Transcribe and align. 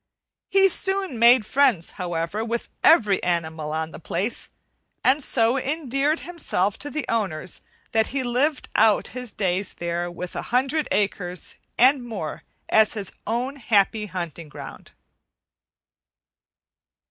He 0.49 0.67
soon 0.67 1.19
made 1.19 1.45
friends, 1.45 1.91
however, 1.91 2.43
with 2.43 2.69
every 2.83 3.21
animal 3.21 3.71
on 3.71 3.91
the 3.91 3.99
place, 3.99 4.49
and 5.03 5.23
so 5.23 5.59
endeared 5.59 6.21
himself 6.21 6.75
to 6.79 6.89
the 6.89 7.05
owners 7.07 7.61
that 7.91 8.07
he 8.07 8.23
lived 8.23 8.67
out 8.75 9.09
his 9.09 9.31
days 9.31 9.75
there 9.75 10.09
with 10.09 10.35
a 10.35 10.41
hundred 10.49 10.87
acres 10.89 11.53
and 11.77 12.03
more 12.03 12.41
as 12.67 12.93
his 12.93 13.11
own 13.27 13.57
happy 13.57 14.07
hunting 14.07 14.49
ground. 14.49 14.93